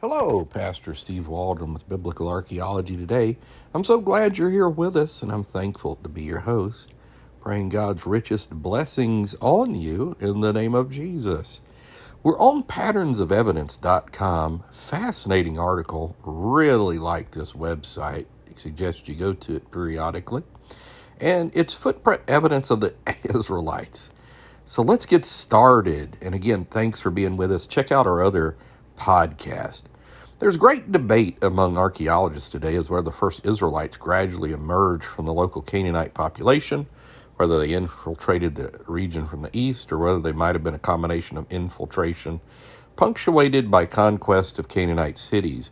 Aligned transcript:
Hello, 0.00 0.44
Pastor 0.44 0.94
Steve 0.94 1.26
Waldron 1.26 1.74
with 1.74 1.88
Biblical 1.88 2.28
Archaeology 2.28 2.96
today. 2.96 3.36
I'm 3.74 3.82
so 3.82 4.00
glad 4.00 4.38
you're 4.38 4.48
here 4.48 4.68
with 4.68 4.94
us, 4.94 5.24
and 5.24 5.32
I'm 5.32 5.42
thankful 5.42 5.96
to 5.96 6.08
be 6.08 6.22
your 6.22 6.38
host. 6.38 6.92
Praying 7.40 7.70
God's 7.70 8.06
richest 8.06 8.50
blessings 8.50 9.34
on 9.40 9.74
you 9.74 10.16
in 10.20 10.40
the 10.40 10.52
name 10.52 10.72
of 10.72 10.92
Jesus. 10.92 11.62
We're 12.22 12.38
on 12.38 12.62
patternsofevidence.com. 12.62 14.62
Fascinating 14.70 15.58
article. 15.58 16.14
Really 16.22 17.00
like 17.00 17.32
this 17.32 17.50
website. 17.50 18.26
I 18.48 18.52
suggest 18.54 19.08
you 19.08 19.16
go 19.16 19.32
to 19.32 19.56
it 19.56 19.68
periodically. 19.72 20.44
And 21.20 21.50
it's 21.54 21.74
footprint 21.74 22.22
evidence 22.28 22.70
of 22.70 22.78
the 22.78 22.94
Israelites. 23.34 24.12
So 24.64 24.80
let's 24.80 25.06
get 25.06 25.24
started. 25.24 26.16
And 26.22 26.36
again, 26.36 26.66
thanks 26.66 27.00
for 27.00 27.10
being 27.10 27.36
with 27.36 27.50
us. 27.50 27.66
Check 27.66 27.90
out 27.90 28.06
our 28.06 28.22
other 28.22 28.56
podcast. 28.98 29.84
There's 30.40 30.56
great 30.56 30.92
debate 30.92 31.38
among 31.42 31.78
archaeologists 31.78 32.48
today 32.48 32.74
as 32.76 32.90
whether 32.90 33.02
the 33.02 33.12
first 33.12 33.44
Israelites 33.44 33.96
gradually 33.96 34.52
emerged 34.52 35.04
from 35.04 35.24
the 35.26 35.32
local 35.32 35.62
Canaanite 35.62 36.14
population, 36.14 36.86
whether 37.36 37.58
they 37.58 37.72
infiltrated 37.72 38.54
the 38.54 38.80
region 38.86 39.26
from 39.26 39.42
the 39.42 39.50
east, 39.52 39.90
or 39.90 39.98
whether 39.98 40.20
they 40.20 40.32
might 40.32 40.54
have 40.54 40.64
been 40.64 40.74
a 40.74 40.78
combination 40.78 41.36
of 41.36 41.50
infiltration 41.50 42.40
punctuated 42.96 43.70
by 43.70 43.86
conquest 43.86 44.58
of 44.58 44.68
Canaanite 44.68 45.16
cities. 45.16 45.70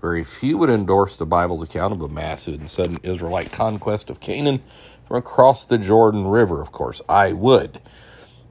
Very 0.00 0.24
few 0.24 0.58
would 0.58 0.70
endorse 0.70 1.16
the 1.16 1.26
Bible's 1.26 1.62
account 1.62 1.92
of 1.92 2.02
a 2.02 2.08
massive 2.08 2.60
and 2.60 2.70
sudden 2.70 2.98
Israelite 3.02 3.52
conquest 3.52 4.10
of 4.10 4.20
Canaan 4.20 4.62
from 5.06 5.16
across 5.16 5.64
the 5.64 5.78
Jordan 5.78 6.26
River. 6.26 6.60
Of 6.60 6.72
course, 6.72 7.00
I 7.08 7.32
would, 7.32 7.80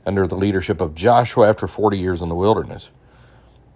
under 0.05 0.26
the 0.26 0.36
leadership 0.36 0.81
of 0.81 0.95
Joshua 0.95 1.50
after 1.50 1.67
40 1.67 1.98
years 1.98 2.22
in 2.22 2.30
the 2.30 2.36
wilderness 2.36 2.90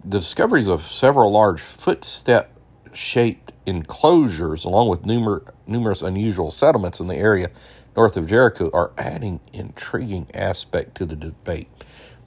the 0.03 0.19
discoveries 0.19 0.67
of 0.67 0.87
several 0.87 1.31
large 1.31 1.61
footstep 1.61 2.53
shaped 2.93 3.53
enclosures, 3.65 4.65
along 4.65 4.89
with 4.89 5.03
numer- 5.03 5.51
numerous 5.65 6.01
unusual 6.01 6.51
settlements 6.51 6.99
in 6.99 7.07
the 7.07 7.15
area 7.15 7.49
north 7.95 8.15
of 8.17 8.27
Jericho, 8.27 8.69
are 8.73 8.91
adding 8.97 9.39
intriguing 9.53 10.27
aspect 10.33 10.95
to 10.95 11.05
the 11.05 11.15
debate. 11.15 11.67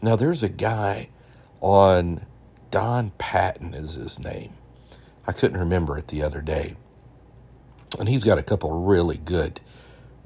Now, 0.03 0.17
there's 0.17 0.43
a 0.43 0.49
guy 0.49 1.09
on 1.61 2.27
Don 2.71 3.11
Patton 3.19 3.75
is 3.75 3.95
his 3.95 4.19
name. 4.19 4.55
I 5.27 5.33
couldn't 5.33 5.59
remember 5.59 5.99
it 5.99 6.09
the 6.09 6.23
other 6.23 6.41
day, 6.41 6.77
and 7.99 8.09
he's 8.09 8.25
got 8.25 8.39
a 8.39 8.43
couple 8.43 8.71
really 8.85 9.17
good 9.19 9.61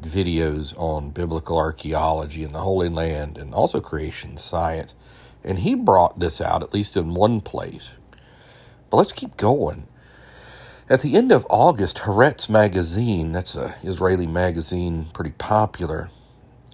videos 0.01 0.75
on 0.79 1.11
biblical 1.11 1.57
archaeology 1.57 2.45
and 2.45 2.55
the 2.55 2.61
Holy 2.61 2.89
Land, 2.89 3.39
and 3.39 3.55
also 3.55 3.81
creation 3.81 4.37
science. 4.37 4.95
And 5.45 5.59
he 5.59 5.75
brought 5.75 6.19
this 6.19 6.41
out, 6.41 6.63
at 6.63 6.73
least 6.73 6.97
in 6.97 7.15
one 7.15 7.41
place. 7.41 7.91
But 8.91 8.97
let's 8.97 9.13
keep 9.13 9.37
going. 9.37 9.87
At 10.89 11.01
the 11.01 11.17
end 11.17 11.33
of 11.33 11.47
August, 11.49 11.99
Haaretz 11.99 12.49
magazine, 12.49 13.33
that's 13.33 13.55
an 13.55 13.73
Israeli 13.83 14.27
magazine, 14.27 15.07
pretty 15.13 15.33
popular, 15.33 16.11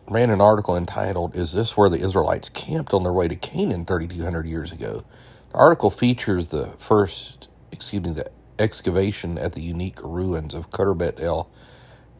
ran 0.08 0.30
an 0.30 0.40
article 0.40 0.76
entitled, 0.76 1.36
Is 1.36 1.52
This 1.52 1.76
Where 1.76 1.88
the 1.88 2.00
Israelites 2.00 2.48
Camped 2.48 2.92
on 2.92 3.04
Their 3.04 3.12
Way 3.12 3.28
to 3.28 3.36
Canaan 3.36 3.86
3,200 3.86 4.46
Years 4.46 4.72
Ago? 4.72 5.04
The 5.50 5.56
article 5.58 5.90
features 5.90 6.48
the 6.48 6.70
first, 6.78 7.48
excuse 7.70 8.02
me, 8.02 8.12
the 8.12 8.30
excavation 8.58 9.38
at 9.38 9.52
the 9.52 9.62
unique 9.62 10.02
ruins 10.02 10.54
of 10.54 10.70
Khirbet 10.70 11.20
el 11.20 11.48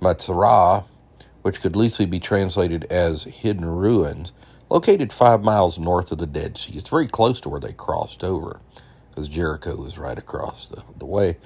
Mastarah, 0.01 0.85
which 1.43 1.61
could 1.61 1.75
loosely 1.77 2.07
be 2.07 2.21
translated 2.21 2.85
as 2.85 3.25
hidden 3.25 3.65
ruins, 3.65 4.33
located 4.71 5.13
five 5.13 5.43
miles 5.43 5.79
north 5.79 6.13
of 6.13 6.19
the 6.19 6.27
Dead 6.27 6.57
Sea. 6.57 6.75
It's 6.77 6.89
very 6.91 7.09
close 7.09 7.41
to 7.43 7.49
where 7.49 7.61
they 7.61 7.73
crossed 7.73 8.25
over, 8.25 8.61
because 9.11 9.29
Jericho 9.29 9.85
is 9.85 9.99
right 9.99 10.19
across 10.19 10.67
the, 10.67 10.85
the 10.97 11.07
way. 11.07 11.37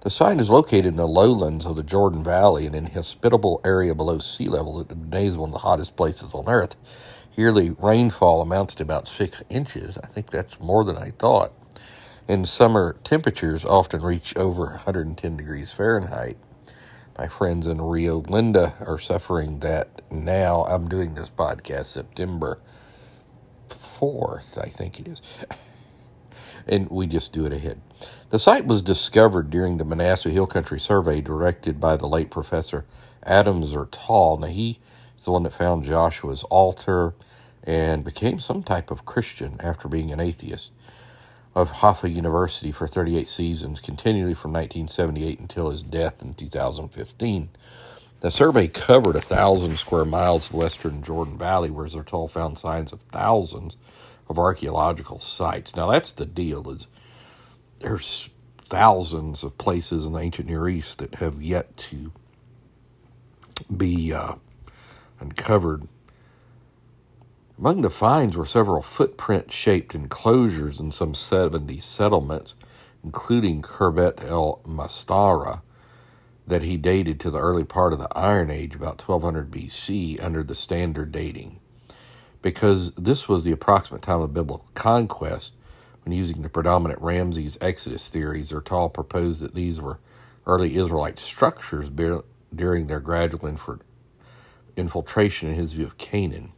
The 0.00 0.10
site 0.10 0.38
is 0.40 0.50
located 0.50 0.86
in 0.86 0.96
the 0.96 1.08
lowlands 1.08 1.64
of 1.64 1.76
the 1.76 1.82
Jordan 1.82 2.22
Valley, 2.22 2.66
an 2.66 2.74
inhospitable 2.74 3.62
area 3.64 3.94
below 3.94 4.18
sea 4.18 4.48
level 4.48 4.84
that 4.84 5.14
is 5.14 5.36
one 5.36 5.50
of 5.50 5.54
the 5.54 5.60
hottest 5.60 5.96
places 5.96 6.34
on 6.34 6.48
earth. 6.48 6.76
Yearly 7.36 7.70
rainfall 7.70 8.42
amounts 8.42 8.74
to 8.76 8.82
about 8.82 9.08
six 9.08 9.42
inches. 9.48 9.96
I 9.98 10.06
think 10.06 10.30
that's 10.30 10.60
more 10.60 10.84
than 10.84 10.98
I 10.98 11.10
thought. 11.12 11.52
And 12.28 12.48
summer 12.48 12.96
temperatures 13.04 13.64
often 13.64 14.02
reach 14.02 14.36
over 14.36 14.66
110 14.66 15.36
degrees 15.36 15.72
Fahrenheit. 15.72 16.36
My 17.16 17.28
friends 17.28 17.68
in 17.68 17.80
Rio 17.80 18.18
Linda 18.22 18.74
are 18.80 18.98
suffering 18.98 19.60
that 19.60 20.02
now. 20.10 20.64
I'm 20.64 20.88
doing 20.88 21.14
this 21.14 21.30
podcast 21.30 21.86
September 21.86 22.58
4th, 23.68 24.58
I 24.58 24.68
think 24.68 24.98
it 24.98 25.06
is. 25.06 25.22
and 26.66 26.90
we 26.90 27.06
just 27.06 27.32
do 27.32 27.46
it 27.46 27.52
ahead. 27.52 27.80
The 28.30 28.40
site 28.40 28.66
was 28.66 28.82
discovered 28.82 29.48
during 29.48 29.76
the 29.78 29.84
Manasseh 29.84 30.30
Hill 30.30 30.48
Country 30.48 30.80
survey 30.80 31.20
directed 31.20 31.78
by 31.78 31.96
the 31.96 32.08
late 32.08 32.30
Professor 32.32 32.84
Adam 33.22 33.62
Zertal. 33.62 34.40
Now, 34.40 34.48
he 34.48 34.80
is 35.16 35.24
the 35.24 35.30
one 35.30 35.44
that 35.44 35.52
found 35.52 35.84
Joshua's 35.84 36.42
altar 36.44 37.14
and 37.62 38.02
became 38.04 38.40
some 38.40 38.64
type 38.64 38.90
of 38.90 39.04
Christian 39.04 39.56
after 39.60 39.86
being 39.86 40.10
an 40.10 40.18
atheist 40.18 40.72
of 41.54 41.70
Haifa 41.70 42.10
University 42.10 42.72
for 42.72 42.86
38 42.86 43.28
seasons, 43.28 43.80
continually 43.80 44.34
from 44.34 44.52
1978 44.52 45.38
until 45.38 45.70
his 45.70 45.82
death 45.82 46.20
in 46.22 46.34
2015. 46.34 47.48
The 48.20 48.30
survey 48.30 48.68
covered 48.68 49.16
a 49.16 49.20
thousand 49.20 49.76
square 49.76 50.04
miles 50.04 50.48
of 50.48 50.54
western 50.54 51.02
Jordan 51.02 51.38
Valley, 51.38 51.70
where 51.70 51.86
Zertal 51.86 52.28
found 52.30 52.58
signs 52.58 52.92
of 52.92 53.00
thousands 53.02 53.76
of 54.28 54.38
archaeological 54.38 55.20
sites. 55.20 55.76
Now 55.76 55.90
that's 55.90 56.12
the 56.12 56.26
deal: 56.26 56.70
is 56.70 56.88
there's 57.80 58.30
thousands 58.66 59.44
of 59.44 59.58
places 59.58 60.06
in 60.06 60.14
the 60.14 60.20
ancient 60.20 60.48
Near 60.48 60.68
East 60.68 60.98
that 60.98 61.16
have 61.16 61.42
yet 61.42 61.76
to 61.76 62.12
be 63.76 64.12
uh, 64.12 64.34
uncovered 65.20 65.86
among 67.58 67.80
the 67.82 67.90
finds 67.90 68.36
were 68.36 68.44
several 68.44 68.82
footprint 68.82 69.52
shaped 69.52 69.94
enclosures 69.94 70.80
in 70.80 70.90
some 70.92 71.14
70 71.14 71.80
settlements, 71.80 72.54
including 73.02 73.62
Khirbet 73.62 74.22
el 74.28 74.60
Mastarah, 74.66 75.62
that 76.46 76.62
he 76.62 76.76
dated 76.76 77.20
to 77.20 77.30
the 77.30 77.40
early 77.40 77.64
part 77.64 77.92
of 77.92 77.98
the 77.98 78.08
Iron 78.16 78.50
Age, 78.50 78.74
about 78.74 79.00
1200 79.00 79.50
BC, 79.50 80.22
under 80.22 80.42
the 80.42 80.54
standard 80.54 81.12
dating. 81.12 81.58
Because 82.42 82.90
this 82.92 83.28
was 83.28 83.44
the 83.44 83.52
approximate 83.52 84.02
time 84.02 84.20
of 84.20 84.34
biblical 84.34 84.68
conquest, 84.74 85.54
when 86.04 86.12
using 86.12 86.42
the 86.42 86.50
predominant 86.50 87.00
Ramses 87.00 87.56
Exodus 87.62 88.08
theories, 88.08 88.52
Zertal 88.52 88.92
proposed 88.92 89.40
that 89.40 89.54
these 89.54 89.80
were 89.80 90.00
early 90.46 90.76
Israelite 90.76 91.18
structures 91.18 91.88
during 92.54 92.86
their 92.88 93.00
gradual 93.00 93.56
infiltration, 94.76 95.48
in 95.48 95.54
his 95.54 95.72
view, 95.72 95.86
of 95.86 95.96
Canaan. 95.96 96.52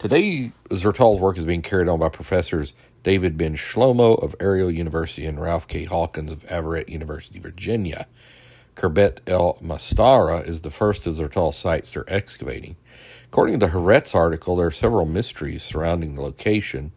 Today, 0.00 0.52
Zertal's 0.70 1.20
work 1.20 1.36
is 1.36 1.44
being 1.44 1.60
carried 1.60 1.86
on 1.86 1.98
by 1.98 2.08
professors 2.08 2.72
David 3.02 3.36
Ben 3.36 3.54
Shlomo 3.54 4.18
of 4.22 4.34
Ariel 4.40 4.70
University 4.70 5.26
and 5.26 5.38
Ralph 5.38 5.68
K. 5.68 5.84
Hawkins 5.84 6.32
of 6.32 6.42
Averett 6.46 6.88
University, 6.88 7.38
Virginia. 7.38 8.06
Khirbet 8.76 9.18
el 9.26 9.58
Mastarah 9.62 10.48
is 10.48 10.62
the 10.62 10.70
first 10.70 11.06
of 11.06 11.16
Zertal's 11.16 11.58
sites 11.58 11.92
they're 11.92 12.10
excavating. 12.10 12.76
According 13.26 13.58
to 13.58 13.66
the 13.66 13.72
Haaretz 13.72 14.14
article, 14.14 14.56
there 14.56 14.68
are 14.68 14.70
several 14.70 15.04
mysteries 15.04 15.62
surrounding 15.62 16.14
the 16.14 16.22
location. 16.22 16.92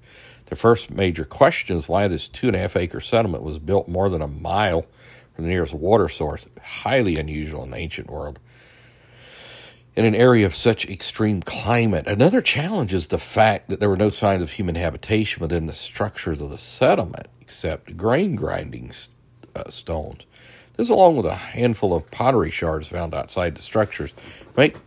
The 0.45 0.55
first 0.55 0.89
major 0.89 1.25
question 1.25 1.75
is 1.75 1.89
why 1.89 2.07
this 2.07 2.29
two 2.29 2.47
and 2.47 2.55
a 2.55 2.59
half 2.59 2.77
acre 2.77 3.01
settlement 3.01 3.43
was 3.43 3.59
built 3.59 3.89
more 3.89 4.07
than 4.07 4.21
a 4.21 4.29
mile 4.29 4.85
from 5.35 5.43
the 5.43 5.49
nearest 5.49 5.73
water 5.73 6.07
source, 6.07 6.45
highly 6.63 7.17
unusual 7.17 7.63
in 7.63 7.71
the 7.71 7.77
ancient 7.77 8.09
world 8.09 8.39
in 9.95 10.05
an 10.05 10.15
area 10.15 10.45
of 10.45 10.55
such 10.55 10.85
extreme 10.85 11.41
climate. 11.41 12.07
Another 12.07 12.41
challenge 12.41 12.93
is 12.93 13.07
the 13.07 13.19
fact 13.19 13.69
that 13.69 13.79
there 13.79 13.89
were 13.89 13.97
no 13.97 14.09
signs 14.09 14.41
of 14.41 14.51
human 14.51 14.75
habitation 14.75 15.41
within 15.41 15.67
the 15.67 15.73
structures 15.73 16.41
of 16.41 16.49
the 16.49 16.57
settlement, 16.57 17.27
except 17.41 17.95
grain 17.95 18.35
grinding 18.35 18.91
uh, 19.55 19.69
stones. 19.69 20.25
This, 20.75 20.89
along 20.89 21.17
with 21.17 21.27
a 21.27 21.35
handful 21.35 21.93
of 21.93 22.09
pottery 22.09 22.49
shards 22.49 22.87
found 22.87 23.13
outside 23.13 23.53
the 23.55 23.61
structures, 23.61 24.13
make 24.57 24.77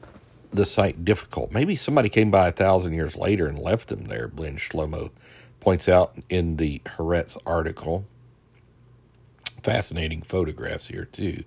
the 0.53 0.67
site 0.67 1.05
difficult. 1.05 1.53
Maybe 1.53 1.77
somebody 1.77 2.09
came 2.09 2.31
by 2.31 2.49
a 2.49 2.53
thousand 2.53 2.95
years 2.95 3.15
later 3.15 3.47
and 3.47 3.59
left 3.59 3.89
them 3.89 4.07
there, 4.07 4.27
Ben 4.27 4.57
Shlomo 4.57 5.11
points 5.61 5.89
out 5.89 6.17
in 6.29 6.57
the 6.57 6.81
Haaretz 6.85 7.37
article. 7.47 8.05
Fascinating 9.63 10.23
photographs 10.23 10.89
here, 10.89 11.05
too. 11.05 11.45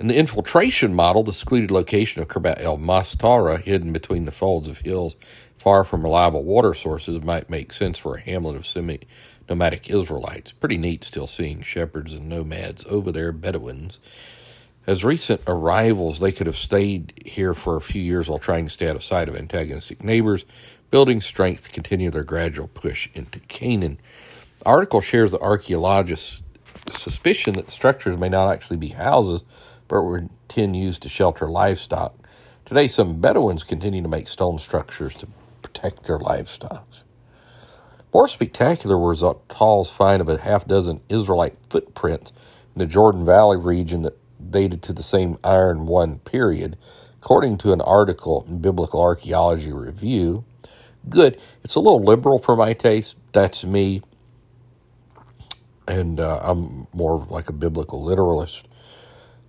In 0.00 0.08
the 0.08 0.16
infiltration 0.16 0.92
model, 0.92 1.22
the 1.22 1.32
secluded 1.32 1.70
location 1.70 2.20
of 2.20 2.26
Khirbet 2.26 2.60
el 2.60 2.78
Mastarah, 2.78 3.62
hidden 3.62 3.92
between 3.92 4.24
the 4.24 4.32
folds 4.32 4.66
of 4.66 4.78
hills 4.78 5.14
far 5.56 5.84
from 5.84 6.02
reliable 6.02 6.42
water 6.42 6.74
sources, 6.74 7.22
might 7.22 7.48
make 7.48 7.72
sense 7.72 7.96
for 7.96 8.16
a 8.16 8.20
hamlet 8.20 8.56
of 8.56 8.66
semi 8.66 9.00
nomadic 9.48 9.88
Israelites. 9.88 10.50
Pretty 10.50 10.76
neat 10.78 11.04
still 11.04 11.28
seeing 11.28 11.62
shepherds 11.62 12.12
and 12.12 12.28
nomads 12.28 12.84
over 12.88 13.12
there, 13.12 13.30
Bedouins. 13.30 14.00
As 14.84 15.04
recent 15.04 15.40
arrivals, 15.46 16.18
they 16.18 16.32
could 16.32 16.48
have 16.48 16.56
stayed 16.56 17.12
here 17.24 17.54
for 17.54 17.76
a 17.76 17.80
few 17.80 18.02
years 18.02 18.28
while 18.28 18.40
trying 18.40 18.66
to 18.66 18.72
stay 18.72 18.88
out 18.88 18.96
of 18.96 19.04
sight 19.04 19.28
of 19.28 19.36
antagonistic 19.36 20.02
neighbors, 20.02 20.44
building 20.90 21.20
strength 21.20 21.64
to 21.64 21.70
continue 21.70 22.10
their 22.10 22.24
gradual 22.24 22.66
push 22.66 23.08
into 23.14 23.38
Canaan. 23.40 23.98
The 24.58 24.66
article 24.66 25.00
shares 25.00 25.30
the 25.30 25.40
archaeologist's 25.40 26.42
suspicion 26.90 27.54
that 27.54 27.70
structures 27.70 28.18
may 28.18 28.28
not 28.28 28.50
actually 28.50 28.76
be 28.76 28.88
houses, 28.88 29.42
but 29.94 30.04
were 30.04 30.24
tin 30.48 30.74
used 30.74 31.02
to 31.04 31.10
shelter 31.10 31.48
livestock. 31.50 32.14
Today, 32.66 32.88
some 32.88 33.20
Bedouins 33.22 33.64
continue 33.64 34.02
to 34.02 34.08
make 34.10 34.28
stone 34.28 34.58
structures 34.58 35.14
to 35.16 35.28
protect 35.62 36.04
their 36.04 36.20
livestock. 36.20 36.88
More 38.14 38.28
spectacular 38.28 38.98
was 38.98 39.22
Zertal's 39.22 39.90
find 39.90 40.20
of 40.20 40.28
a 40.28 40.38
half 40.38 40.66
dozen 40.66 41.00
Israelite 41.08 41.56
footprints 41.70 42.32
in 42.74 42.80
the 42.80 42.86
Jordan 42.86 43.24
Valley 43.24 43.56
region 43.58 44.02
that 44.02 44.18
dated 44.52 44.82
to 44.84 44.94
the 44.94 45.02
same 45.04 45.38
Iron 45.44 45.86
One 45.86 46.20
period, 46.20 46.76
according 47.22 47.58
to 47.60 47.72
an 47.72 47.80
article 47.82 48.44
in 48.48 48.60
Biblical 48.60 49.00
Archaeology 49.00 49.72
Review. 49.72 50.44
Good. 51.08 51.40
It's 51.64 51.76
a 51.76 51.80
little 51.80 52.02
liberal 52.04 52.38
for 52.40 52.56
my 52.56 52.74
taste. 52.74 53.16
That's 53.32 53.64
me. 53.64 54.02
And 55.88 56.20
uh, 56.20 56.40
I'm 56.42 56.88
more 56.94 57.26
like 57.30 57.48
a 57.48 57.54
biblical 57.54 58.02
literalist. 58.04 58.68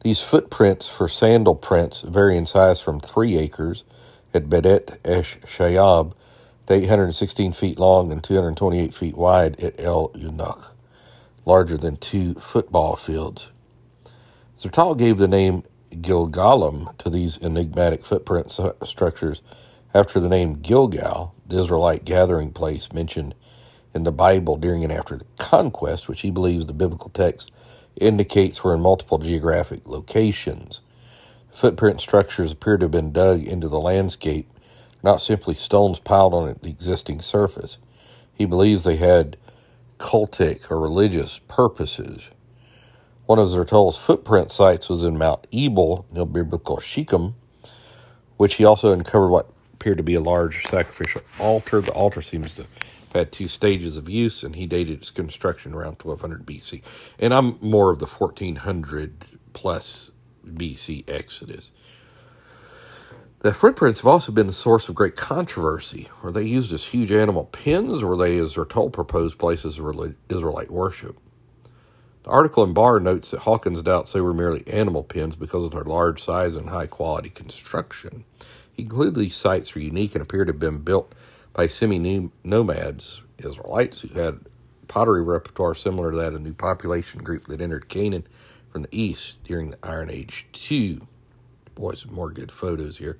These 0.05 0.21
footprints 0.21 0.87
for 0.87 1.07
sandal 1.07 1.55
prints 1.55 2.01
vary 2.01 2.37
in 2.37 2.45
size 2.45 2.79
from 2.79 2.99
three 2.99 3.39
acres 3.39 3.83
at 4.35 4.51
Bedet 4.51 4.99
Esh 5.03 5.39
Shayab 5.39 6.13
to 6.67 6.73
816 6.75 7.53
feet 7.53 7.79
long 7.79 8.11
and 8.11 8.23
228 8.23 8.93
feet 8.93 9.17
wide 9.17 9.59
at 9.59 9.81
El 9.81 10.09
Yunuk, 10.09 10.65
larger 11.43 11.75
than 11.75 11.97
two 11.97 12.35
football 12.35 12.95
fields. 12.95 13.49
Zertal 14.55 14.95
gave 14.95 15.17
the 15.17 15.27
name 15.27 15.63
Gilgalim 15.89 16.95
to 16.99 17.09
these 17.09 17.41
enigmatic 17.41 18.05
footprint 18.05 18.55
structures 18.83 19.41
after 19.91 20.19
the 20.19 20.29
name 20.29 20.61
Gilgal, 20.61 21.33
the 21.47 21.59
Israelite 21.59 22.05
gathering 22.05 22.51
place 22.51 22.93
mentioned 22.93 23.33
in 23.95 24.03
the 24.03 24.11
Bible 24.11 24.55
during 24.55 24.83
and 24.83 24.93
after 24.93 25.17
the 25.17 25.25
conquest, 25.39 26.07
which 26.07 26.21
he 26.21 26.29
believes 26.29 26.67
the 26.67 26.73
biblical 26.73 27.09
text 27.09 27.51
indicates 27.97 28.63
were 28.63 28.73
in 28.73 28.81
multiple 28.81 29.17
geographic 29.17 29.87
locations. 29.87 30.81
Footprint 31.51 32.01
structures 32.01 32.51
appear 32.51 32.77
to 32.77 32.85
have 32.85 32.91
been 32.91 33.11
dug 33.11 33.43
into 33.43 33.67
the 33.67 33.79
landscape, 33.79 34.49
not 35.03 35.21
simply 35.21 35.53
stones 35.53 35.99
piled 35.99 36.33
on 36.33 36.57
the 36.61 36.69
existing 36.69 37.21
surface. 37.21 37.77
He 38.33 38.45
believes 38.45 38.83
they 38.83 38.97
had 38.97 39.37
cultic 39.97 40.69
or 40.69 40.79
religious 40.79 41.39
purposes. 41.47 42.29
One 43.25 43.39
of 43.39 43.47
Zertal's 43.47 43.97
footprint 43.97 44.51
sites 44.51 44.89
was 44.89 45.03
in 45.03 45.17
Mount 45.17 45.47
Ebal, 45.51 46.05
near 46.11 46.25
biblical 46.25 46.79
Shechem, 46.79 47.35
which 48.37 48.55
he 48.55 48.65
also 48.65 48.91
uncovered 48.91 49.29
what 49.29 49.49
appeared 49.73 49.97
to 49.97 50.03
be 50.03 50.15
a 50.15 50.21
large 50.21 50.65
sacrificial 50.65 51.21
altar. 51.39 51.81
The 51.81 51.91
altar 51.93 52.21
seems 52.21 52.53
to 52.55 52.65
had 53.15 53.31
two 53.31 53.47
stages 53.47 53.97
of 53.97 54.09
use, 54.09 54.43
and 54.43 54.55
he 54.55 54.65
dated 54.65 54.99
its 54.99 55.09
construction 55.09 55.73
around 55.73 56.01
1200 56.01 56.45
BC. 56.45 56.81
And 57.19 57.33
I'm 57.33 57.57
more 57.61 57.91
of 57.91 57.99
the 57.99 58.05
1400 58.05 59.25
plus 59.53 60.11
BC 60.45 61.03
Exodus. 61.07 61.71
The 63.39 63.53
footprints 63.53 63.99
have 63.99 64.07
also 64.07 64.31
been 64.31 64.47
the 64.47 64.53
source 64.53 64.89
of 64.89 64.95
great 64.95 65.15
controversy. 65.15 66.09
Were 66.23 66.31
they 66.31 66.43
used 66.43 66.73
as 66.73 66.85
huge 66.85 67.11
animal 67.11 67.45
pens, 67.45 68.01
or 68.01 68.07
were 68.07 68.17
they, 68.17 68.37
as 68.37 68.55
Zertal, 68.55 68.91
proposed 68.91 69.37
places 69.37 69.77
of 69.77 70.15
Israelite 70.29 70.71
worship? 70.71 71.17
The 72.23 72.31
article 72.31 72.63
in 72.63 72.73
BAR 72.73 72.99
notes 72.99 73.29
that 73.29 73.41
Hawkins 73.41 73.83
doubts 73.83 74.13
they 74.13 74.21
were 74.21 74.33
merely 74.33 74.67
animal 74.67 75.03
pens 75.03 75.35
because 75.35 75.63
of 75.63 75.71
their 75.71 75.83
large 75.83 76.23
size 76.23 76.55
and 76.55 76.69
high 76.69 76.87
quality 76.87 77.29
construction. 77.29 78.23
He 78.73 78.83
concluded 78.83 79.13
these 79.13 79.35
sites 79.35 79.75
were 79.75 79.81
unique 79.81 80.15
and 80.15 80.23
appear 80.23 80.43
to 80.43 80.51
have 80.51 80.59
been 80.59 80.79
built 80.79 81.13
by 81.55 81.67
semi 81.67 82.29
nomads, 82.43 83.21
Israelites, 83.37 84.01
who 84.01 84.09
had 84.09 84.41
pottery 84.87 85.23
repertoire 85.23 85.73
similar 85.73 86.11
to 86.11 86.17
that 86.17 86.33
of 86.33 86.35
a 86.35 86.39
new 86.39 86.53
population 86.53 87.23
group 87.23 87.47
that 87.47 87.61
entered 87.61 87.87
Canaan 87.87 88.27
from 88.69 88.83
the 88.83 88.89
east 88.91 89.41
during 89.45 89.71
the 89.71 89.77
Iron 89.81 90.11
Age 90.11 90.45
too. 90.51 91.07
Boy, 91.73 91.93
some 91.93 92.13
more 92.13 92.29
good 92.29 92.51
photos 92.51 92.97
here. 92.97 93.17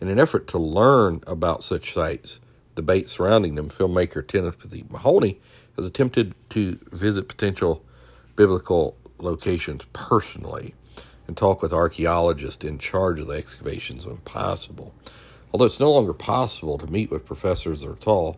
In 0.00 0.08
an 0.08 0.18
effort 0.18 0.48
to 0.48 0.58
learn 0.58 1.20
about 1.26 1.62
such 1.62 1.92
sites, 1.92 2.40
debate 2.74 3.08
surrounding 3.08 3.54
them, 3.54 3.68
filmmaker 3.68 4.26
Timothy 4.26 4.84
Mahoney 4.90 5.38
has 5.76 5.86
attempted 5.86 6.34
to 6.50 6.78
visit 6.90 7.28
potential 7.28 7.82
biblical 8.36 8.96
locations 9.18 9.84
personally 9.92 10.74
and 11.26 11.36
talk 11.36 11.60
with 11.60 11.72
archaeologists 11.72 12.64
in 12.64 12.78
charge 12.78 13.20
of 13.20 13.26
the 13.26 13.34
excavations 13.34 14.06
when 14.06 14.18
possible. 14.18 14.94
Although 15.52 15.66
it's 15.66 15.80
no 15.80 15.92
longer 15.92 16.12
possible 16.12 16.78
to 16.78 16.86
meet 16.86 17.10
with 17.10 17.24
Professor 17.24 17.70
Zertal, 17.70 18.36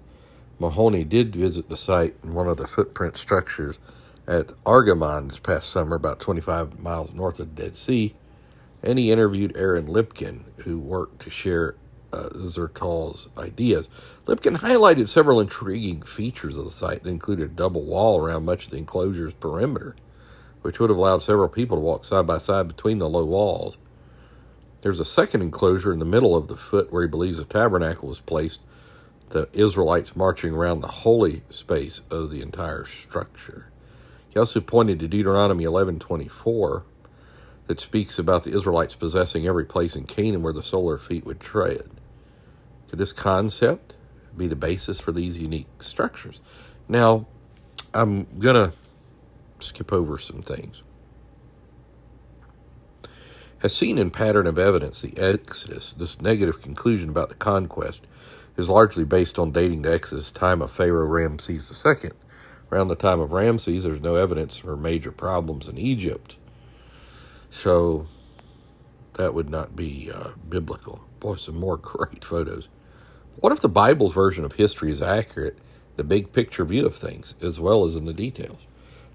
Mahoney 0.58 1.05
did 1.05 1.34
visit 1.34 1.69
the 1.69 1.76
site 1.76 2.14
and 2.22 2.34
one 2.34 2.49
of 2.49 2.56
the 2.56 2.66
footprint 2.66 3.16
structures 3.16 3.78
at 4.26 4.49
Argaman 4.64 5.31
this 5.31 5.38
past 5.38 5.70
summer, 5.70 5.96
about 5.96 6.20
25 6.20 6.81
miles 6.81 7.14
north 7.14 7.40
of 7.40 7.55
the 7.55 7.62
Dead 7.62 7.76
Sea, 7.76 8.14
and 8.82 8.99
he 8.99 9.10
interviewed 9.10 9.56
Aaron 9.56 9.87
Lipkin, 9.87 10.43
who 10.58 10.78
worked 10.78 11.22
to 11.22 11.31
share 11.31 11.76
uh, 12.12 12.28
Zertal's 12.34 13.28
ideas. 13.37 13.88
Lipkin 14.26 14.58
highlighted 14.58 15.08
several 15.08 15.40
intriguing 15.40 16.02
features 16.02 16.58
of 16.58 16.64
the 16.64 16.70
site 16.70 17.02
that 17.02 17.08
included 17.11 17.44
a 17.50 17.54
double 17.54 17.82
wall 17.82 18.20
around 18.20 18.44
much 18.44 18.66
of 18.66 18.70
the 18.70 18.78
enclosure's 18.78 19.32
perimeter, 19.34 19.96
which 20.62 20.78
would 20.78 20.90
have 20.90 20.99
allowed 20.99 21.22
several 21.22 21.49
people 21.49 21.76
to 21.76 21.81
walk 21.82 22.04
side 22.04 22.26
by 22.26 22.38
side 22.38 22.69
between 22.69 22.99
the 22.99 23.08
low 23.08 23.25
walls. 23.25 23.76
There's 24.80 25.00
a 25.00 25.04
second 25.04 25.42
enclosure 25.42 25.92
in 25.92 25.98
the 25.98 26.04
middle 26.04 26.36
of 26.36 26.48
the 26.48 26.56
foot 26.56 26.92
where 26.92 27.02
he 27.02 27.08
believes 27.08 27.38
the 27.38 27.44
tabernacle 27.44 28.08
was 28.08 28.20
placed, 28.20 28.60
the 29.30 29.48
Israelites 29.52 30.14
marching 30.14 30.54
around 30.54 30.80
the 30.80 30.88
holy 30.88 31.42
space 31.50 32.00
of 32.10 32.30
the 32.30 32.40
entire 32.40 32.84
structure. 32.84 33.66
He 34.28 34.38
also 34.38 34.60
pointed 34.60 35.00
to 35.00 35.08
Deuteronomy 35.08 35.64
11:24 35.64 36.84
that 37.66 37.80
speaks 37.80 38.19
about 38.19 38.44
the 38.44 38.56
Israelites 38.56 38.94
possessing 38.94 39.46
every 39.46 39.64
place 39.64 39.96
in 39.96 40.04
Canaan 40.04 40.42
where 40.42 40.52
the 40.52 40.62
solar 40.62 40.96
feet 40.96 41.26
would 41.26 41.40
tread. 41.40 41.90
Could 42.88 42.98
this 42.98 43.12
concept 43.12 43.94
be 44.36 44.46
the 44.46 44.56
basis 44.56 45.00
for 45.00 45.12
these 45.12 45.36
unique 45.36 45.82
structures? 45.82 46.40
Now, 46.88 47.26
I'm 47.92 48.26
going 48.38 48.54
to 48.54 48.72
skip 49.58 49.92
over 49.92 50.19
some 50.19 50.40
things. 50.40 50.82
As 53.60 53.75
seen 53.75 53.99
in 53.99 54.12
pattern 54.12 54.46
of 54.46 54.56
evidence, 54.56 55.00
the 55.00 55.16
Exodus, 55.16 55.93
this 55.93 56.20
negative 56.20 56.62
conclusion 56.62 57.08
about 57.08 57.28
the 57.28 57.34
conquest, 57.34 58.06
is 58.56 58.69
largely 58.69 59.05
based 59.05 59.37
on 59.37 59.50
dating 59.50 59.82
the 59.82 59.93
Exodus 59.93 60.31
time 60.31 60.62
of 60.62 60.70
Pharaoh 60.70 61.06
Ramses 61.06 61.84
II. 61.84 62.10
Around 62.70 62.88
the 62.88 62.94
time 62.94 63.19
of 63.19 63.32
Ramses, 63.32 63.82
there's 63.82 64.00
no 64.00 64.14
evidence 64.14 64.58
for 64.58 64.76
major 64.76 65.10
problems 65.10 65.66
in 65.66 65.76
Egypt. 65.76 66.37
So 67.50 68.06
that 69.14 69.35
would 69.35 69.50
not 69.50 69.75
be 69.75 70.09
uh, 70.14 70.30
biblical. 70.49 71.00
Boy, 71.18 71.35
some 71.35 71.56
more 71.56 71.76
great 71.78 72.25
photos. 72.25 72.68
What 73.37 73.52
if 73.52 73.61
the 73.61 73.68
Bible's 73.68 74.12
version 74.12 74.44
of 74.44 74.52
history 74.52 74.92
is 74.92 75.02
accurate, 75.02 75.59
the 75.97 76.04
big 76.04 76.33
picture 76.33 76.64
view 76.64 76.87
of 76.87 76.94
things, 76.94 77.35
as 77.40 77.59
well 77.59 77.85
as 77.85 77.97
in 77.97 78.04
the 78.04 78.14
details? 78.14 78.61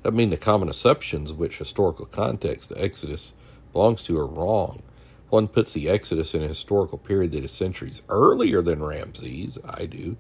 That 0.02 0.14
mean 0.14 0.32
the 0.32 0.38
common 0.38 0.68
assumptions 0.68 1.32
which 1.32 1.60
historical 1.60 2.06
context 2.06 2.68
the 2.68 2.82
Exodus 2.82 3.32
belongs 3.74 4.04
to 4.04 4.18
are 4.18 4.26
wrong. 4.26 4.82
One 5.30 5.48
puts 5.48 5.74
the 5.74 5.90
Exodus 5.90 6.36
in 6.36 6.44
a 6.44 6.48
historical 6.48 6.98
period 6.98 7.32
that 7.32 7.44
is 7.44 7.52
centuries 7.52 8.04
earlier 8.08 8.62
than 8.62 8.84
Ramses, 8.84 9.58
I 9.66 9.88
do. 9.88 10.16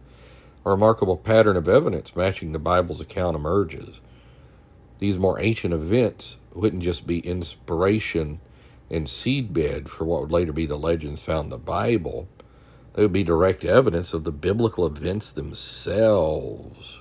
A 0.65 0.71
remarkable 0.71 1.17
pattern 1.17 1.55
of 1.55 1.69
evidence 1.69 2.15
matching 2.15 2.51
the 2.51 2.59
Bible's 2.59 2.99
account 2.99 3.35
emerges. 3.35 3.99
These 4.99 5.19
more 5.19 5.39
ancient 5.39 5.73
events 5.73 6.37
wouldn't 6.53 6.83
just 6.83 7.05
be 7.05 7.19
inspiration 7.19 8.39
and 8.89 9.07
seedbed 9.07 9.87
for 9.87 10.05
what 10.05 10.21
would 10.21 10.31
later 10.31 10.53
be 10.53 10.65
the 10.65 10.77
legends 10.77 11.21
found 11.21 11.45
in 11.45 11.49
the 11.51 11.57
Bible. 11.57 12.27
They 12.93 13.01
would 13.01 13.13
be 13.13 13.23
direct 13.23 13.65
evidence 13.65 14.13
of 14.13 14.23
the 14.23 14.31
biblical 14.31 14.85
events 14.85 15.31
themselves. 15.31 16.99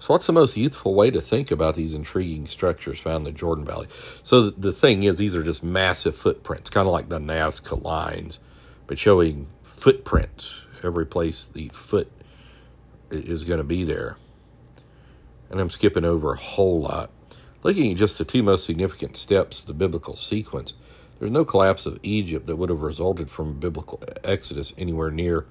So, 0.00 0.14
what's 0.14 0.26
the 0.26 0.32
most 0.32 0.56
youthful 0.56 0.94
way 0.94 1.10
to 1.10 1.20
think 1.20 1.50
about 1.50 1.74
these 1.74 1.92
intriguing 1.92 2.46
structures 2.46 3.00
found 3.00 3.26
in 3.26 3.32
the 3.32 3.38
Jordan 3.38 3.64
Valley? 3.64 3.88
So, 4.22 4.50
the 4.50 4.72
thing 4.72 5.02
is, 5.02 5.18
these 5.18 5.34
are 5.34 5.42
just 5.42 5.64
massive 5.64 6.14
footprints, 6.14 6.70
kind 6.70 6.86
of 6.86 6.92
like 6.92 7.08
the 7.08 7.18
Nazca 7.18 7.82
lines, 7.82 8.38
but 8.86 8.98
showing 8.98 9.48
footprints 9.62 10.52
every 10.84 11.04
place 11.04 11.44
the 11.44 11.68
foot 11.70 12.12
is 13.10 13.42
going 13.42 13.58
to 13.58 13.64
be 13.64 13.82
there. 13.82 14.16
And 15.50 15.60
I'm 15.60 15.70
skipping 15.70 16.04
over 16.04 16.32
a 16.32 16.38
whole 16.38 16.82
lot. 16.82 17.10
Looking 17.64 17.90
at 17.90 17.98
just 17.98 18.18
the 18.18 18.24
two 18.24 18.44
most 18.44 18.64
significant 18.64 19.16
steps 19.16 19.60
of 19.60 19.66
the 19.66 19.74
biblical 19.74 20.14
sequence, 20.14 20.74
there's 21.18 21.32
no 21.32 21.44
collapse 21.44 21.86
of 21.86 21.98
Egypt 22.04 22.46
that 22.46 22.56
would 22.56 22.70
have 22.70 22.82
resulted 22.82 23.30
from 23.30 23.48
a 23.48 23.54
biblical 23.54 24.00
exodus 24.22 24.72
anywhere 24.78 25.10
near 25.10 25.46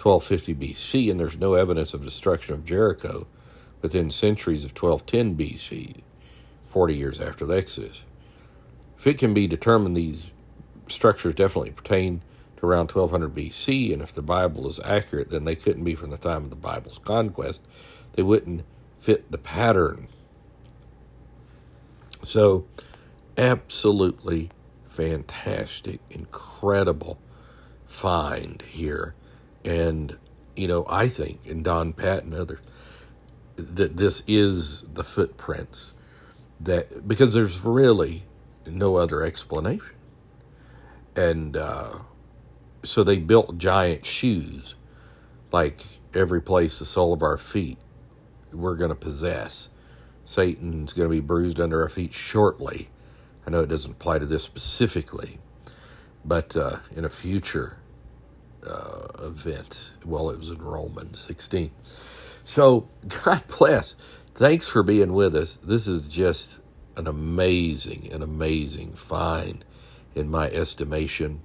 1250 0.00 0.54
BC, 0.54 1.10
and 1.10 1.18
there's 1.18 1.36
no 1.36 1.54
evidence 1.54 1.92
of 1.92 2.04
destruction 2.04 2.54
of 2.54 2.64
Jericho 2.64 3.26
within 3.82 4.10
centuries 4.10 4.64
of 4.64 4.70
1210 4.70 5.36
BC, 5.36 6.02
40 6.66 6.94
years 6.94 7.20
after 7.20 7.46
the 7.46 7.56
Exodus. 7.56 8.04
If 8.98 9.06
it 9.06 9.18
can 9.18 9.32
be 9.32 9.46
determined 9.46 9.96
these 9.96 10.26
structures 10.88 11.34
definitely 11.34 11.70
pertain 11.70 12.22
to 12.58 12.66
around 12.66 12.92
1200 12.92 13.34
BC, 13.34 13.92
and 13.92 14.02
if 14.02 14.12
the 14.12 14.22
Bible 14.22 14.68
is 14.68 14.80
accurate, 14.84 15.30
then 15.30 15.44
they 15.44 15.56
couldn't 15.56 15.84
be 15.84 15.94
from 15.94 16.10
the 16.10 16.18
time 16.18 16.44
of 16.44 16.50
the 16.50 16.56
Bible's 16.56 16.98
conquest. 16.98 17.62
they 18.12 18.22
wouldn't 18.22 18.64
fit 18.98 19.30
the 19.30 19.38
pattern. 19.38 20.08
So, 22.22 22.66
absolutely 23.38 24.50
fantastic, 24.86 26.00
incredible 26.10 27.18
find 27.86 28.62
here. 28.68 29.14
And, 29.64 30.18
you 30.54 30.68
know, 30.68 30.84
I 30.88 31.08
think, 31.08 31.40
and 31.46 31.64
Don 31.64 31.92
Patton 31.94 32.32
and 32.32 32.42
others, 32.42 32.58
that 33.60 33.96
this 33.96 34.22
is 34.26 34.82
the 34.82 35.04
footprints 35.04 35.92
that, 36.58 37.06
because 37.06 37.34
there's 37.34 37.64
really 37.64 38.24
no 38.66 38.96
other 38.96 39.22
explanation. 39.22 39.94
And 41.16 41.56
uh, 41.56 41.98
so 42.82 43.02
they 43.02 43.18
built 43.18 43.58
giant 43.58 44.06
shoes, 44.06 44.74
like 45.52 45.84
every 46.14 46.40
place 46.40 46.78
the 46.78 46.84
sole 46.84 47.12
of 47.12 47.22
our 47.22 47.38
feet 47.38 47.78
we're 48.52 48.76
going 48.76 48.90
to 48.90 48.96
possess. 48.96 49.68
Satan's 50.24 50.92
going 50.92 51.08
to 51.08 51.14
be 51.14 51.20
bruised 51.20 51.60
under 51.60 51.82
our 51.82 51.88
feet 51.88 52.14
shortly. 52.14 52.90
I 53.46 53.50
know 53.50 53.60
it 53.60 53.68
doesn't 53.68 53.92
apply 53.92 54.18
to 54.18 54.26
this 54.26 54.44
specifically, 54.44 55.38
but 56.24 56.56
uh, 56.56 56.78
in 56.94 57.04
a 57.04 57.08
future 57.08 57.78
uh, 58.66 59.08
event, 59.20 59.94
well, 60.04 60.30
it 60.30 60.38
was 60.38 60.50
in 60.50 60.58
Romans 60.58 61.20
16. 61.20 61.70
So, 62.44 62.88
God 63.24 63.42
bless. 63.58 63.94
Thanks 64.34 64.66
for 64.66 64.82
being 64.82 65.12
with 65.12 65.36
us. 65.36 65.56
This 65.56 65.86
is 65.86 66.06
just 66.06 66.60
an 66.96 67.06
amazing, 67.06 68.10
an 68.12 68.22
amazing 68.22 68.92
find 68.92 69.64
in 70.14 70.30
my 70.30 70.50
estimation, 70.50 71.42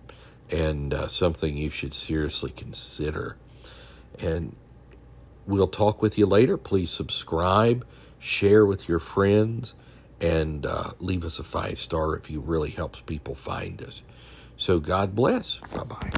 and 0.50 0.94
uh, 0.94 1.08
something 1.08 1.58
you 1.58 1.70
should 1.70 1.94
seriously 1.94 2.52
consider. 2.52 3.38
And 4.20 4.56
we'll 5.46 5.68
talk 5.68 6.02
with 6.02 6.18
you 6.18 6.26
later. 6.26 6.58
Please 6.58 6.90
subscribe, 6.90 7.86
share 8.20 8.66
with 8.66 8.88
your 8.88 9.00
friends, 9.00 9.74
and 10.22 10.66
uh, 10.66 10.92
leave 11.00 11.26
us 11.26 11.40
a 11.40 11.44
five 11.44 11.80
star 11.80 12.16
if 12.16 12.30
you 12.30 12.40
really 12.40 12.70
helps 12.70 13.02
people 13.02 13.36
find 13.36 13.82
us. 13.82 14.04
So 14.58 14.80
God 14.80 15.16
bless. 15.16 15.60
Bye 15.74 15.84
bye. 15.84 16.10